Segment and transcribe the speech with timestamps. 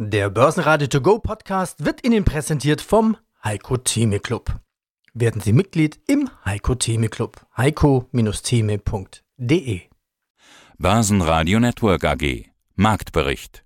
[0.00, 4.60] Der Börsenradio To Go Podcast wird Ihnen präsentiert vom Heiko Theme Club.
[5.12, 7.44] Werden Sie Mitglied im Heiko Theme Club.
[7.56, 9.80] heiko-theme.de
[10.78, 12.44] Börsenradio Network AG
[12.76, 13.64] Marktbericht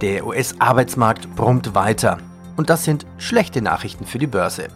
[0.00, 2.18] Der US-Arbeitsmarkt brummt weiter.
[2.56, 4.70] Und das sind schlechte Nachrichten für die Börse.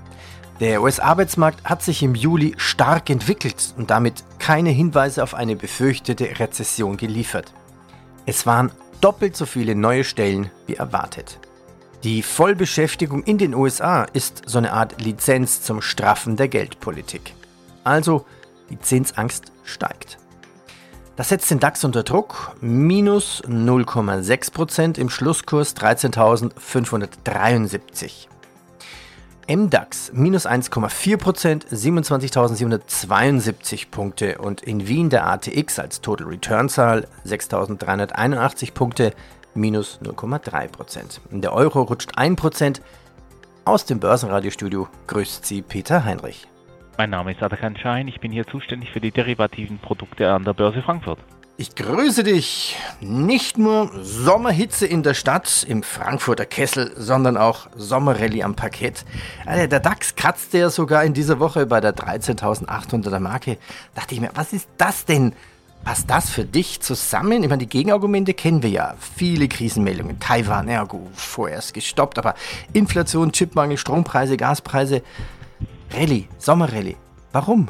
[0.63, 6.39] Der US-Arbeitsmarkt hat sich im Juli stark entwickelt und damit keine Hinweise auf eine befürchtete
[6.39, 7.53] Rezession geliefert.
[8.27, 8.70] Es waren
[9.01, 11.41] doppelt so viele neue Stellen wie erwartet.
[12.05, 17.34] Die Vollbeschäftigung in den USA ist so eine Art Lizenz zum Straffen der Geldpolitik.
[17.83, 18.25] Also
[18.70, 20.19] die Zinsangst steigt.
[21.17, 22.55] Das setzt den DAX unter Druck.
[22.61, 28.29] Minus 0,6% im Schlusskurs 13.573.
[29.55, 38.73] MDAX minus 1,4%, 27.772 Punkte und in Wien der ATX als Total Return Zahl 6.381
[38.73, 39.12] Punkte,
[39.55, 41.20] minus 0,3%.
[41.30, 42.80] Der Euro rutscht 1%.
[43.67, 46.48] Aus dem Börsenradiostudio grüßt Sie Peter Heinrich.
[46.97, 50.55] Mein Name ist Atakan Schein, ich bin hier zuständig für die derivativen Produkte an der
[50.55, 51.19] Börse Frankfurt.
[51.58, 52.77] Ich grüße dich.
[53.00, 59.05] Nicht nur Sommerhitze in der Stadt, im Frankfurter Kessel, sondern auch Sommerrallye am Parkett.
[59.45, 63.58] Also der DAX kratzte ja sogar in dieser Woche bei der 13.800er Marke.
[63.95, 65.34] Dachte ich mir, was ist das denn?
[65.84, 67.42] Passt das für dich zusammen?
[67.42, 68.95] Ich meine, die Gegenargumente kennen wir ja.
[69.17, 70.20] Viele Krisenmeldungen.
[70.20, 72.34] Taiwan, ja gut, vorerst gestoppt, aber
[72.73, 75.03] Inflation, Chipmangel, Strompreise, Gaspreise.
[75.92, 76.97] Rallye, Sommerrallye.
[77.33, 77.69] Warum?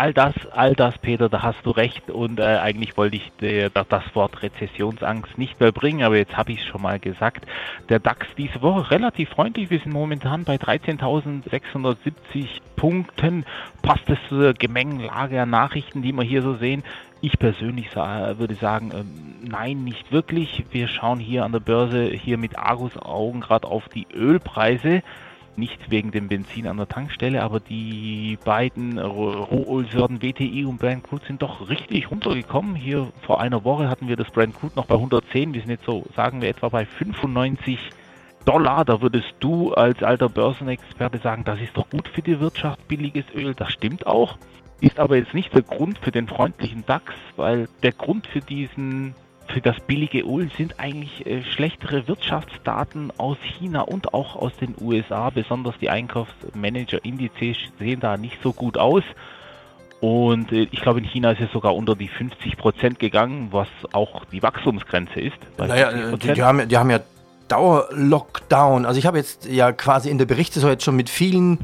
[0.00, 2.08] All das, all das, Peter, da hast du recht.
[2.10, 6.52] Und äh, eigentlich wollte ich der, das Wort Rezessionsangst nicht mehr bringen, aber jetzt habe
[6.52, 7.44] ich es schon mal gesagt.
[7.90, 9.68] Der DAX diese Woche relativ freundlich.
[9.68, 13.44] Wir sind momentan bei 13.670 Punkten.
[13.82, 16.82] Passt es zur Gemengenlage an Nachrichten, die wir hier so sehen?
[17.20, 20.64] Ich persönlich würde sagen, ähm, nein, nicht wirklich.
[20.70, 25.02] Wir schauen hier an der Börse hier mit Argus Augen gerade auf die Ölpreise
[25.56, 31.24] nicht wegen dem Benzin an der Tankstelle, aber die beiden Rohölsorten WTI und Brand Crude
[31.26, 32.74] sind doch richtig runtergekommen.
[32.74, 35.84] Hier vor einer Woche hatten wir das Brand Crude noch bei 110, wir sind jetzt
[35.84, 37.78] so, sagen wir etwa bei 95
[38.44, 38.84] Dollar.
[38.84, 43.24] Da würdest du als alter Börsenexperte sagen, das ist doch gut für die Wirtschaft, billiges
[43.34, 43.54] Öl.
[43.54, 44.38] Das stimmt auch.
[44.80, 49.14] Ist aber jetzt nicht der Grund für den freundlichen DAX, weil der Grund für diesen
[49.52, 54.74] für das billige Öl sind eigentlich äh, schlechtere Wirtschaftsdaten aus China und auch aus den
[54.80, 55.30] USA.
[55.30, 59.04] Besonders die Einkaufsmanager-Indizes sehen da nicht so gut aus.
[60.00, 63.68] Und äh, ich glaube, in China ist es sogar unter die 50 Prozent gegangen, was
[63.92, 65.38] auch die Wachstumsgrenze ist.
[65.58, 67.00] Naja, die, die, haben, die haben ja
[67.48, 68.86] Dauer-Lockdown.
[68.86, 71.58] Also ich habe jetzt ja quasi in der Berichte so jetzt schon mit vielen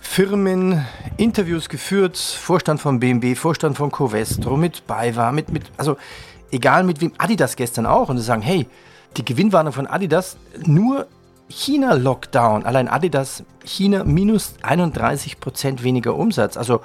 [0.00, 0.84] Firmen
[1.18, 5.96] Interviews geführt, Vorstand von BMW, Vorstand von Covestro, mit BayWa, mit, mit, also
[6.50, 8.66] egal mit wem, Adidas gestern auch, und sie sagen, hey,
[9.16, 11.06] die Gewinnwarnung von Adidas, nur
[11.48, 16.56] China-Lockdown, allein Adidas, China minus 31 Prozent weniger Umsatz.
[16.56, 16.80] Also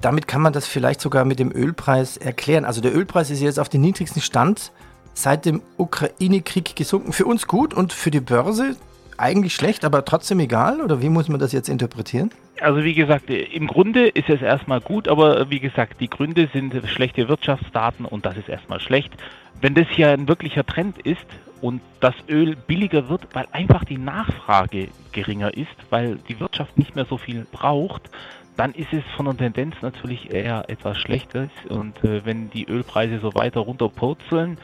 [0.00, 2.64] damit kann man das vielleicht sogar mit dem Ölpreis erklären.
[2.64, 4.72] Also der Ölpreis ist jetzt auf den niedrigsten Stand
[5.14, 7.12] seit dem Ukraine-Krieg gesunken.
[7.12, 8.76] Für uns gut und für die Börse
[9.20, 10.80] eigentlich schlecht, aber trotzdem egal?
[10.80, 12.30] Oder wie muss man das jetzt interpretieren?
[12.60, 16.74] Also wie gesagt, im Grunde ist es erstmal gut, aber wie gesagt, die Gründe sind
[16.88, 19.12] schlechte Wirtschaftsdaten und das ist erstmal schlecht.
[19.60, 21.26] Wenn das hier ein wirklicher Trend ist
[21.60, 26.96] und das Öl billiger wird, weil einfach die Nachfrage geringer ist, weil die Wirtschaft nicht
[26.96, 28.10] mehr so viel braucht,
[28.56, 31.48] dann ist es von der Tendenz natürlich eher etwas Schlechtes.
[31.68, 34.58] Und äh, wenn die Ölpreise so weiter runterpurzeln,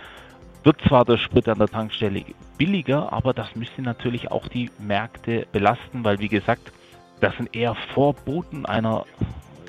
[0.66, 2.24] wird zwar der Sprit an der Tankstelle
[2.58, 6.72] billiger, aber das müsste natürlich auch die Märkte belasten, weil wie gesagt,
[7.20, 9.06] das sind eher Vorboten einer,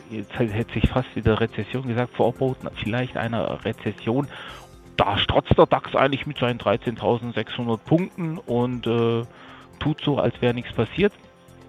[0.10, 4.28] jetzt hätte ich fast wieder Rezession gesagt, Vorboten vielleicht einer Rezession.
[4.98, 9.22] Da strotzt der DAX eigentlich mit seinen 13.600 Punkten und äh,
[9.80, 11.14] tut so, als wäre nichts passiert.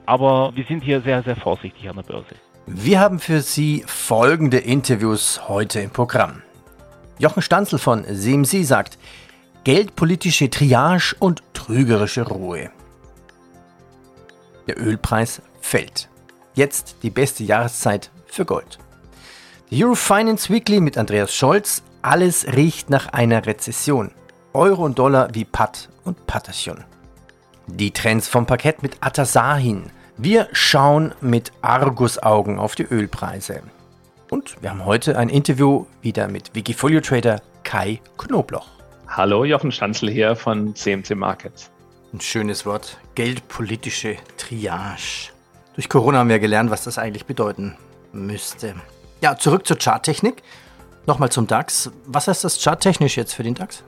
[0.07, 2.35] Aber wir sind hier sehr, sehr vorsichtig an der Börse.
[2.67, 6.43] Wir haben für Sie folgende Interviews heute im Programm.
[7.19, 8.97] Jochen Stanzel von SEMSI sagt,
[9.65, 12.71] geldpolitische Triage und trügerische Ruhe.
[14.67, 16.09] Der Ölpreis fällt.
[16.55, 18.79] Jetzt die beste Jahreszeit für Gold.
[19.71, 21.83] Die Eurofinance Weekly mit Andreas Scholz.
[22.03, 24.13] Alles riecht nach einer Rezession.
[24.53, 26.85] Euro und Dollar wie Patt und Patterchen.
[27.67, 29.91] Die Trends vom Parkett mit Atasahin.
[30.17, 33.63] Wir schauen mit Argusaugen auf die Ölpreise.
[34.31, 38.78] Und wir haben heute ein Interview wieder mit Wikifolio Trader Kai Knobloch.
[39.11, 41.71] Hallo, Jochen Schanzel hier von CMC Markets.
[42.13, 42.99] Ein schönes Wort.
[43.15, 45.33] Geldpolitische Triage.
[45.75, 47.77] Durch Corona haben wir gelernt, was das eigentlich bedeuten
[48.13, 48.75] müsste.
[49.23, 50.43] Ja, zurück zur Charttechnik.
[51.07, 51.91] Nochmal zum DAX.
[52.07, 53.83] Was heißt das charttechnisch jetzt für den DAX?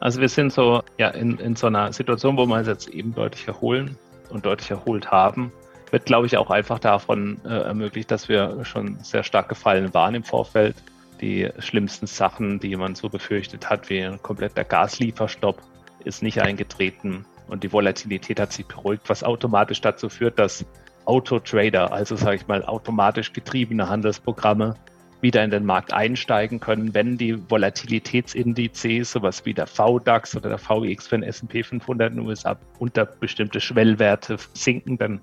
[0.00, 3.14] Also wir sind so ja, in, in so einer Situation, wo wir uns jetzt eben
[3.14, 3.96] deutlich erholen
[4.30, 5.52] und deutlich erholt haben.
[5.92, 10.16] Wird, glaube ich, auch einfach davon äh, ermöglicht, dass wir schon sehr stark gefallen waren
[10.16, 10.74] im Vorfeld.
[11.20, 15.62] Die schlimmsten Sachen, die man so befürchtet hat, wie ein kompletter Gaslieferstopp,
[16.04, 17.24] ist nicht eingetreten.
[17.48, 20.64] Und die Volatilität hat sich beruhigt, was automatisch dazu führt, dass
[21.04, 24.74] Autotrader, also sage ich mal automatisch getriebene Handelsprogramme,
[25.20, 30.58] wieder in den Markt einsteigen können, wenn die Volatilitätsindizes, sowas wie der VDAX oder der
[30.58, 35.20] VX den S&P 500 in den USA unter bestimmte Schwellwerte sinken, dann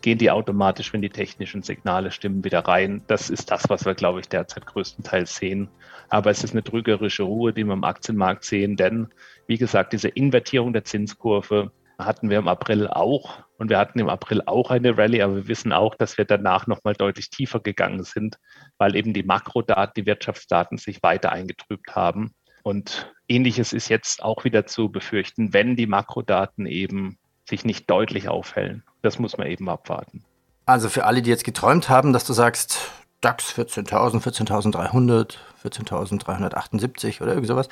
[0.00, 3.02] gehen die automatisch, wenn die technischen Signale stimmen, wieder rein.
[3.06, 5.68] Das ist das, was wir, glaube ich, derzeit größtenteils sehen.
[6.08, 9.08] Aber es ist eine trügerische Ruhe, die wir im Aktienmarkt sehen, denn,
[9.46, 13.44] wie gesagt, diese Invertierung der Zinskurve hatten wir im April auch.
[13.58, 16.66] Und wir hatten im April auch eine Rallye, aber wir wissen auch, dass wir danach
[16.66, 18.38] nochmal deutlich tiefer gegangen sind,
[18.78, 22.32] weil eben die Makrodaten, die Wirtschaftsdaten sich weiter eingetrübt haben.
[22.62, 27.18] Und ähnliches ist jetzt auch wieder zu befürchten, wenn die Makrodaten eben
[27.48, 28.82] sich nicht deutlich aufhellen.
[29.02, 30.24] Das muss man eben abwarten.
[30.66, 37.32] Also für alle, die jetzt geträumt haben, dass du sagst, DAX 14.000, 14.300, 14.378 oder
[37.32, 37.68] irgend sowas.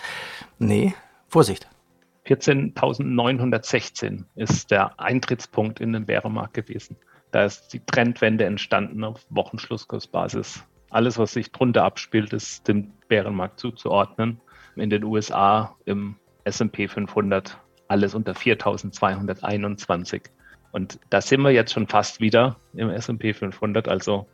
[0.59, 0.95] Nee,
[1.29, 1.69] Vorsicht.
[2.27, 6.97] 14.916 ist der Eintrittspunkt in den Bärenmarkt gewesen.
[7.31, 10.65] Da ist die Trendwende entstanden auf Wochenschlusskursbasis.
[10.91, 14.41] Alles, was sich drunter abspielt, ist dem Bärenmarkt zuzuordnen.
[14.77, 17.59] In den USA im S&P 500
[17.89, 20.23] alles unter 4.221.
[20.73, 23.88] Und da sind wir jetzt schon fast wieder im S&P 500.
[23.88, 24.26] Also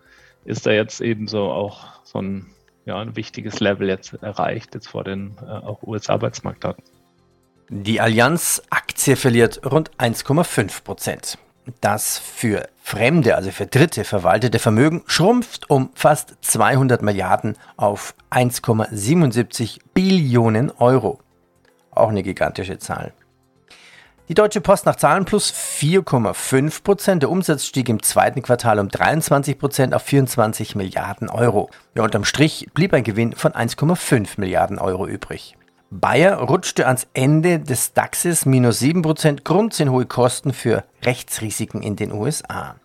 [0.45, 2.47] ist da jetzt eben so auch so ein,
[2.85, 6.85] ja, ein wichtiges Level jetzt erreicht, jetzt vor den äh, US-Arbeitsmarktdaten.
[7.71, 11.39] Die Allianz-Aktie verliert rund 1,5 Prozent.
[11.81, 19.79] Das für Fremde, also für Dritte verwaltete Vermögen schrumpft um fast 200 Milliarden auf 1,77
[19.95, 21.21] Billionen Euro.
[21.91, 23.15] Auch eine gigantische Zahl.
[24.31, 27.23] Die Deutsche Post nach Zahlen plus 4,5 Prozent.
[27.23, 31.69] Der Umsatz stieg im zweiten Quartal um 23 Prozent auf 24 Milliarden Euro.
[31.95, 35.59] Ja, unterm Strich blieb ein Gewinn von 1,5 Milliarden Euro übrig.
[35.91, 39.45] Bayer rutschte ans Ende des DAXes minus 7%.
[39.45, 42.77] Grund sind hohe Kosten für Rechtsrisiken in den USA.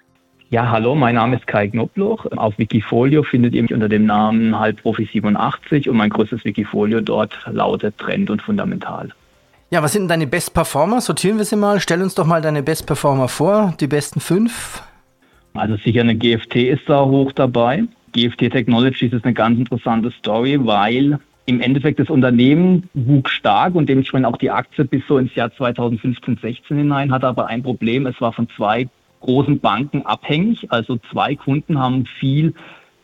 [0.50, 2.26] Ja, hallo, mein Name ist Kai Knobloch.
[2.36, 7.98] Auf Wikifolio findet ihr mich unter dem Namen Halbprofi87 und mein größtes Wikifolio dort lautet
[7.98, 9.14] Trend und Fundamental.
[9.72, 11.00] Ja, was sind deine Best Performer?
[11.00, 11.80] Sortieren wir sie mal.
[11.80, 14.82] Stell uns doch mal deine Best Performer vor, die besten fünf.
[15.54, 17.84] Also sicher eine GFT ist da hoch dabei.
[18.14, 23.88] GFT Technologies ist eine ganz interessante Story, weil im Endeffekt das Unternehmen wuchs stark und
[23.88, 28.08] dementsprechend auch die Aktie bis so ins Jahr 2015, 16 hinein, hatte aber ein Problem.
[28.08, 28.88] Es war von zwei
[29.22, 30.72] großen Banken abhängig.
[30.72, 32.56] Also zwei Kunden haben viel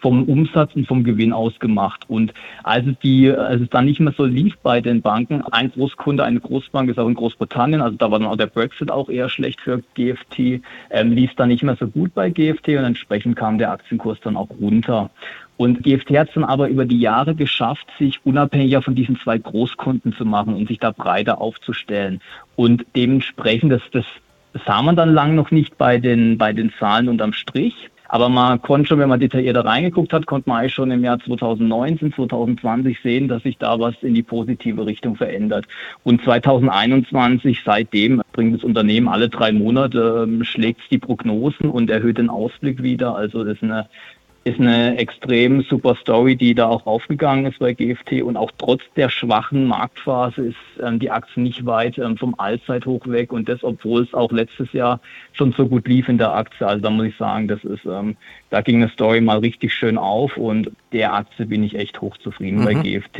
[0.05, 2.07] vom Umsatz und vom Gewinn ausgemacht.
[2.07, 2.31] Und
[2.61, 6.23] als es, die, als es dann nicht mehr so lief bei den Banken, ein Großkunde,
[6.23, 9.29] eine Großbank ist auch in Großbritannien, also da war dann auch der Brexit auch eher
[9.29, 10.61] schlecht für GFT,
[10.91, 14.37] ähm, lief dann nicht mehr so gut bei GFT und entsprechend kam der Aktienkurs dann
[14.37, 15.09] auch runter.
[15.57, 19.39] Und GFT hat es dann aber über die Jahre geschafft, sich unabhängiger von diesen zwei
[19.39, 22.21] Großkunden zu machen und sich da breiter aufzustellen.
[22.55, 24.05] Und dementsprechend, das, das
[24.67, 27.89] sah man dann lang noch nicht bei den, bei den Zahlen unterm Strich.
[28.07, 31.19] Aber man konnte schon, wenn man detaillierter reingeguckt hat, konnte man eigentlich schon im Jahr
[31.19, 35.67] 2019, 2020 sehen, dass sich da was in die positive Richtung verändert.
[36.03, 42.17] Und 2021, seitdem bringt das Unternehmen alle drei Monate, ähm, schlägt die Prognosen und erhöht
[42.17, 43.15] den Ausblick wieder.
[43.15, 43.87] Also das ist eine
[44.45, 48.83] ist eine extrem super Story, die da auch aufgegangen ist bei GFT und auch trotz
[48.95, 53.63] der schwachen Marktphase ist ähm, die Aktie nicht weit ähm, vom Allzeithoch weg und das,
[53.63, 54.99] obwohl es auch letztes Jahr
[55.33, 56.65] schon so gut lief in der Aktie.
[56.65, 58.17] Also da muss ich sagen, das ist, ähm,
[58.51, 62.59] da ging eine Story mal richtig schön auf und der Aktie bin ich echt hochzufrieden
[62.59, 62.65] mhm.
[62.65, 63.19] bei GFT.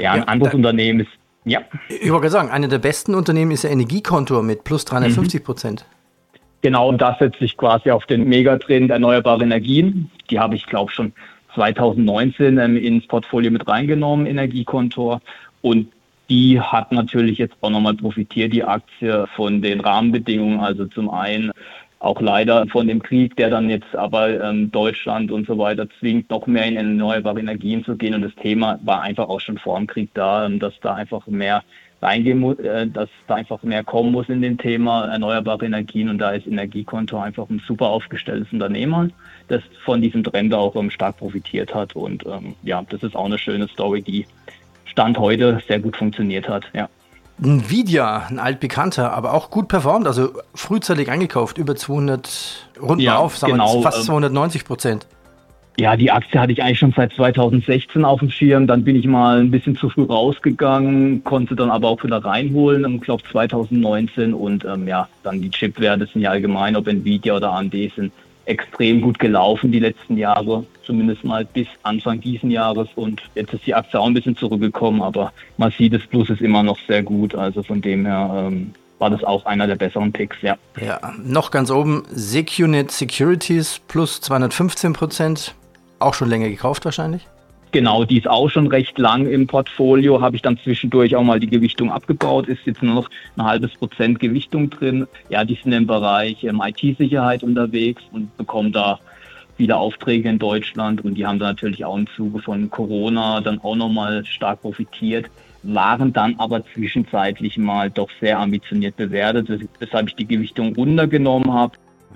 [0.00, 1.10] Ja, ein ja, anderes Unternehmen ist
[1.44, 1.60] ja.
[1.88, 5.86] Ich wollte sagen, eine der besten Unternehmen ist der Energiekontor mit plus 350 Prozent.
[5.88, 5.97] Mhm.
[6.62, 10.10] Genau, und das setzt sich quasi auf den Megatrend erneuerbare Energien.
[10.30, 11.12] Die habe ich, glaube schon
[11.54, 15.20] 2019 ähm, ins Portfolio mit reingenommen, Energiekontor.
[15.62, 15.88] Und
[16.28, 20.60] die hat natürlich jetzt auch nochmal profitiert, die Aktie von den Rahmenbedingungen.
[20.60, 21.52] Also zum einen
[22.00, 26.30] auch leider von dem Krieg, der dann jetzt aber ähm, Deutschland und so weiter zwingt,
[26.30, 28.14] noch mehr in erneuerbare Energien zu gehen.
[28.14, 31.26] Und das Thema war einfach auch schon vor dem Krieg da, ähm, dass da einfach
[31.26, 31.62] mehr
[32.00, 36.18] reingehen muss, äh, dass da einfach mehr kommen muss in dem Thema erneuerbare Energien und
[36.18, 39.12] da ist Energiekonto einfach ein super aufgestelltes Unternehmen,
[39.48, 43.26] das von diesem Trend auch um, stark profitiert hat und ähm, ja, das ist auch
[43.26, 44.26] eine schöne Story, die
[44.84, 46.88] Stand heute sehr gut funktioniert hat, ja.
[47.40, 53.38] Nvidia, ein altbekannter, aber auch gut performt, also frühzeitig eingekauft, über 200, rund ja, auf,
[53.38, 55.06] sagen genau, wir fast 290 ähm, Prozent.
[55.80, 58.66] Ja, die Aktie hatte ich eigentlich schon seit 2016 auf dem Schirm.
[58.66, 62.96] Dann bin ich mal ein bisschen zu früh rausgegangen, konnte dann aber auch wieder reinholen,
[62.96, 64.34] ich glaube 2019.
[64.34, 68.12] Und ähm, ja, dann die Chipwerte sind ja allgemein, ob Nvidia oder AMD sind
[68.46, 72.88] extrem gut gelaufen die letzten Jahre, zumindest mal bis Anfang diesen Jahres.
[72.96, 76.40] Und jetzt ist die Aktie auch ein bisschen zurückgekommen, aber man sieht, das Plus ist
[76.40, 77.36] immer noch sehr gut.
[77.36, 80.56] Also von dem her ähm, war das auch einer der besseren Picks, ja.
[80.80, 85.54] Ja, noch ganz oben SecuNet Securities plus 215 Prozent.
[85.98, 87.26] Auch schon länger gekauft wahrscheinlich?
[87.70, 90.22] Genau, die ist auch schon recht lang im Portfolio.
[90.22, 92.48] Habe ich dann zwischendurch auch mal die Gewichtung abgebaut.
[92.48, 95.06] Ist jetzt nur noch ein halbes Prozent Gewichtung drin.
[95.28, 98.98] Ja, die sind im Bereich ähm, IT-Sicherheit unterwegs und bekommen da
[99.58, 101.04] viele Aufträge in Deutschland.
[101.04, 105.26] Und die haben da natürlich auch im Zuge von Corona dann auch nochmal stark profitiert.
[105.62, 111.74] Waren dann aber zwischenzeitlich mal doch sehr ambitioniert bewertet, weshalb ich die Gewichtung runtergenommen habe.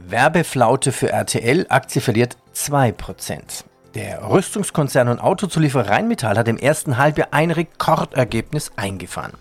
[0.09, 3.65] Werbeflaute für RTL, Aktie verliert 2%.
[3.95, 9.35] Der Rüstungskonzern und Autozulieferer Rheinmetall hat im ersten Halbjahr ein Rekordergebnis eingefahren.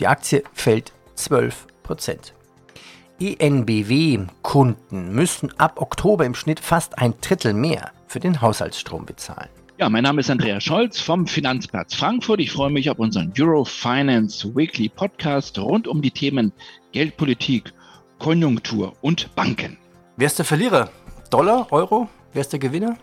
[0.00, 2.32] Die Aktie fällt 12%
[3.20, 9.48] ENBW-Kunden müssen ab Oktober im Schnitt fast ein Drittel mehr für den Haushaltsstrom bezahlen.
[9.78, 12.40] Ja, mein Name ist Andreas Scholz vom Finanzplatz Frankfurt.
[12.40, 16.52] Ich freue mich auf unseren Eurofinance Weekly Podcast rund um die Themen
[16.90, 17.72] Geldpolitik,
[18.18, 19.78] Konjunktur und Banken.
[20.16, 20.90] Wer ist der Verlierer?
[21.30, 22.08] Dollar, Euro?
[22.32, 22.96] Wer ist der Gewinner?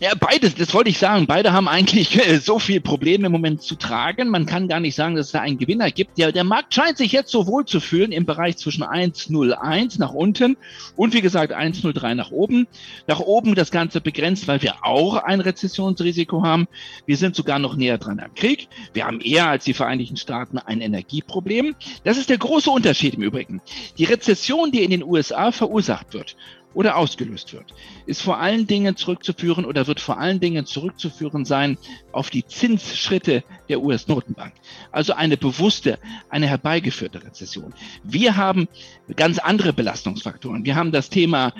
[0.00, 1.28] Ja, beides, das wollte ich sagen.
[1.28, 4.28] Beide haben eigentlich äh, so viel Probleme im Moment zu tragen.
[4.28, 6.18] Man kann gar nicht sagen, dass es da einen Gewinner gibt.
[6.18, 10.12] Ja, der Markt scheint sich jetzt so wohl zu fühlen im Bereich zwischen 1,01 nach
[10.12, 10.56] unten
[10.96, 12.66] und wie gesagt 1,03 nach oben.
[13.06, 16.66] Nach oben das Ganze begrenzt, weil wir auch ein Rezessionsrisiko haben.
[17.06, 18.66] Wir sind sogar noch näher dran am Krieg.
[18.94, 21.76] Wir haben eher als die Vereinigten Staaten ein Energieproblem.
[22.02, 23.62] Das ist der große Unterschied im Übrigen.
[23.96, 26.34] Die Rezession, die in den USA verursacht wird,
[26.74, 27.72] oder ausgelöst wird,
[28.06, 31.78] ist vor allen Dingen zurückzuführen oder wird vor allen Dingen zurückzuführen sein
[32.12, 34.52] auf die Zinsschritte der US-Notenbank.
[34.92, 37.72] Also eine bewusste, eine herbeigeführte Rezession.
[38.02, 38.68] Wir haben
[39.16, 40.64] ganz andere Belastungsfaktoren.
[40.64, 41.52] Wir haben das Thema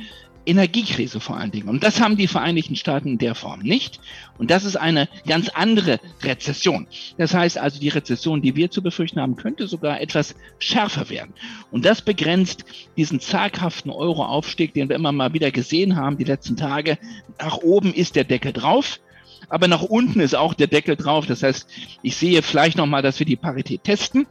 [0.47, 1.69] Energiekrise vor allen Dingen.
[1.69, 4.01] Und das haben die Vereinigten Staaten in der Form nicht.
[4.39, 6.87] Und das ist eine ganz andere Rezession.
[7.19, 11.35] Das heißt also, die Rezession, die wir zu befürchten haben, könnte sogar etwas schärfer werden.
[11.71, 12.65] Und das begrenzt
[12.97, 16.99] diesen zaghaften Euro-Aufstieg, den wir immer mal wieder gesehen haben, die letzten Tage.
[17.39, 19.01] Nach oben ist der Deckel drauf.
[19.49, 21.27] Aber nach unten ist auch der Deckel drauf.
[21.27, 21.69] Das heißt,
[22.03, 24.27] ich sehe vielleicht nochmal, dass wir die Parität testen.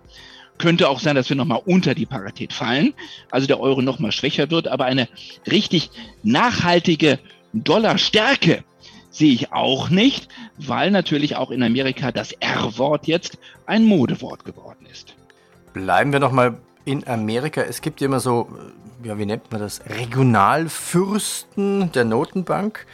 [0.58, 2.94] Könnte auch sein, dass wir nochmal unter die Parität fallen,
[3.32, 5.08] also der Euro nochmal schwächer wird, aber eine
[5.50, 5.90] richtig
[6.22, 7.20] nachhaltige
[7.54, 8.64] Dollarstärke
[9.10, 14.86] sehe ich auch nicht, weil natürlich auch in Amerika das R-Wort jetzt ein Modewort geworden
[14.92, 15.16] ist.
[15.74, 17.62] Bleiben wir nochmal in Amerika.
[17.62, 18.50] Es gibt ja immer so,
[19.04, 22.86] ja, wie nennt man das, Regionalfürsten der Notenbank.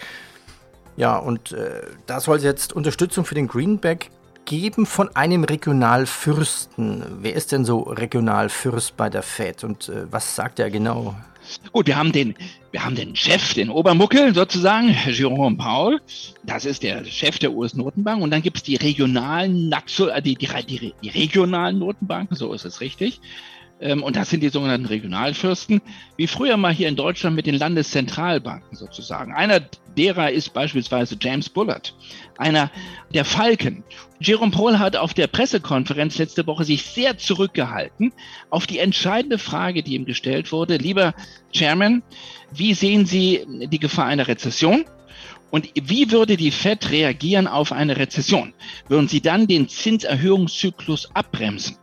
[0.97, 4.11] Ja, und äh, da soll jetzt Unterstützung für den Greenback
[4.49, 7.03] geben von einem Regionalfürsten.
[7.21, 11.15] Wer ist denn so Regionalfürst bei der Fed und äh, was sagt er genau?
[11.71, 12.33] Gut, wir haben den,
[12.71, 16.01] wir haben den Chef, den Obermuckel sozusagen, Jerome Paul.
[16.43, 18.23] Das ist der Chef der US-Notenbank.
[18.23, 22.81] Und dann gibt es die regionalen, äh, die, die, die regionalen Notenbanken, so ist es
[22.81, 23.21] richtig.
[23.81, 25.81] Ähm, und das sind die sogenannten Regionalfürsten,
[26.17, 29.33] wie früher mal hier in Deutschland mit den Landeszentralbanken sozusagen.
[29.33, 29.61] Einer
[29.97, 31.93] derer ist beispielsweise James Bullard,
[32.37, 32.71] einer
[33.13, 33.83] der Falken.
[34.19, 38.11] Jerome Paul hat auf der Pressekonferenz letzte Woche sich sehr zurückgehalten
[38.49, 40.77] auf die entscheidende Frage, die ihm gestellt wurde.
[40.77, 41.13] Lieber
[41.53, 42.03] Chairman,
[42.51, 44.85] wie sehen Sie die Gefahr einer Rezession?
[45.51, 48.53] Und wie würde die Fed reagieren auf eine Rezession?
[48.87, 51.78] Würden Sie dann den Zinserhöhungszyklus abbremsen?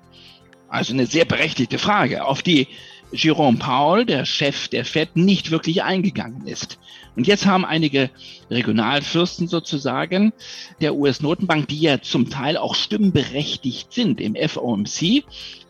[0.76, 2.68] Also eine sehr berechtigte Frage, auf die
[3.10, 6.78] Jerome Powell, der Chef der Fed, nicht wirklich eingegangen ist.
[7.16, 8.10] Und jetzt haben einige
[8.50, 10.34] Regionalfürsten sozusagen
[10.82, 15.24] der US-Notenbank, die ja zum Teil auch stimmberechtigt sind im FOMC,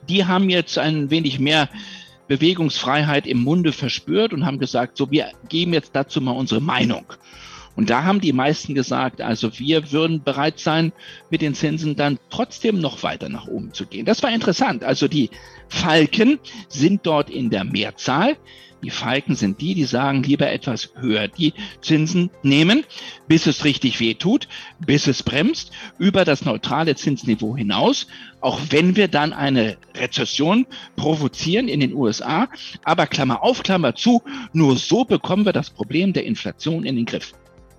[0.09, 1.69] die haben jetzt ein wenig mehr
[2.27, 7.05] Bewegungsfreiheit im Munde verspürt und haben gesagt, so, wir geben jetzt dazu mal unsere Meinung.
[7.77, 10.93] Und da haben die meisten gesagt, also wir würden bereit sein,
[11.31, 14.07] mit den Zinsen dann trotzdem noch weiter nach oben zu gehen.
[14.07, 14.83] Das war interessant.
[14.83, 15.31] Also die
[15.69, 18.37] Falken sind dort in der Mehrzahl.
[18.83, 22.85] Die Falken sind die, die sagen, lieber etwas höher die Zinsen nehmen,
[23.27, 28.07] bis es richtig weh tut, bis es bremst, über das neutrale Zinsniveau hinaus,
[28.41, 32.49] auch wenn wir dann eine Rezession provozieren in den USA.
[32.85, 37.07] Aber Klammer auf, Klammer zu, nur so bekommen wir das Problem der Inflation in den
[37.07, 37.33] Griff.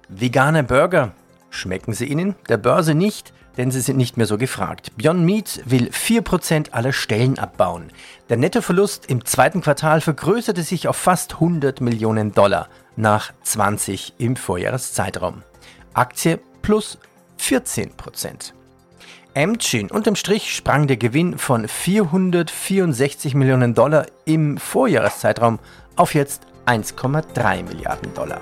[0.09, 1.11] Vegane Burger.
[1.49, 2.35] Schmecken sie Ihnen?
[2.47, 4.91] Der Börse nicht, denn sie sind nicht mehr so gefragt.
[4.95, 7.91] Beyond Meat will 4% aller Stellen abbauen.
[8.29, 14.35] Der Nettoverlust im zweiten Quartal vergrößerte sich auf fast 100 Millionen Dollar nach 20 im
[14.35, 15.43] Vorjahreszeitraum.
[15.93, 16.99] Aktie plus
[17.37, 18.53] 14 Prozent.
[19.35, 25.59] Amchin unterm Strich sprang der Gewinn von 464 Millionen Dollar im Vorjahreszeitraum
[25.95, 28.41] auf jetzt 1,3 Milliarden Dollar.